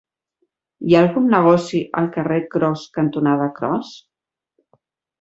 [0.87, 3.97] Hi ha algun negoci al carrer Cros cantonada Cros?